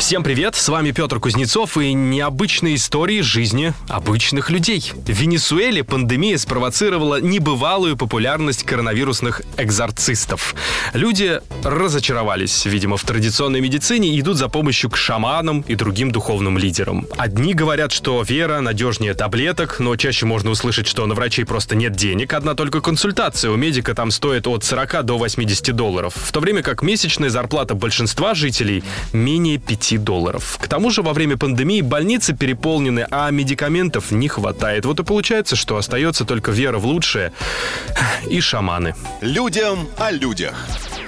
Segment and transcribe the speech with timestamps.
[0.00, 4.92] Всем привет, с вами Петр Кузнецов и необычные истории жизни обычных людей.
[4.94, 10.54] В Венесуэле пандемия спровоцировала небывалую популярность коронавирусных экзорцистов.
[10.94, 16.56] Люди разочаровались, видимо, в традиционной медицине и идут за помощью к шаманам и другим духовным
[16.56, 17.06] лидерам.
[17.18, 21.92] Одни говорят, что вера надежнее таблеток, но чаще можно услышать, что на врачей просто нет
[21.92, 26.40] денег, одна только консультация у медика там стоит от 40 до 80 долларов, в то
[26.40, 28.82] время как месячная зарплата большинства жителей
[29.12, 30.58] менее 5 долларов.
[30.60, 34.84] К тому же во время пандемии больницы переполнены, а медикаментов не хватает.
[34.84, 37.32] Вот и получается, что остается только вера в лучшее
[38.28, 38.94] и шаманы.
[39.20, 40.54] Людям о людях.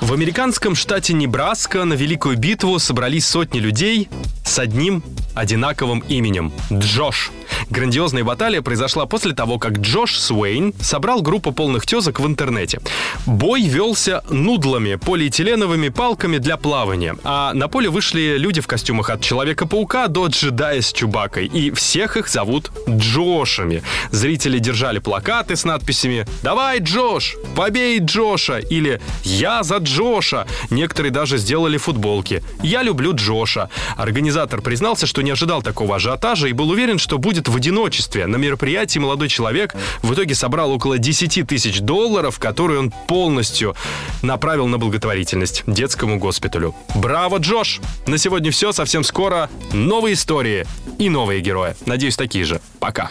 [0.00, 4.08] В американском штате Небраска на Великую битву собрались сотни людей
[4.44, 5.02] с одним
[5.34, 7.32] одинаковым именем– Джош.
[7.70, 12.80] Грандиозная баталия произошла после того, как Джош Суэйн собрал группу полных тезок в интернете.
[13.26, 19.20] Бой велся нудлами, полиэтиленовыми палками для плавания, а на поле вышли люди в костюмах от
[19.20, 23.82] Человека-паука до джедая с Чубакой, и всех их зовут Джошами.
[24.10, 27.36] Зрители держали плакаты с надписями «Давай, Джош!
[27.54, 35.06] Побей Джоша!» или «Я за Джоша!» Некоторые даже сделали футболки «Я люблю Джоша!» Организатор признался,
[35.06, 38.26] что не ожидал такого ажиотажа и был уверен, что будет в одиночестве.
[38.26, 43.74] На мероприятии молодой человек в итоге собрал около 10 тысяч долларов, которые он полностью
[44.22, 46.74] направил на благотворительность детскому госпиталю.
[46.94, 47.80] Браво, Джош!
[48.06, 48.72] На сегодня все.
[48.72, 50.66] Совсем скоро новые истории
[50.98, 51.74] и новые герои.
[51.86, 52.60] Надеюсь, такие же.
[52.80, 53.10] Пока.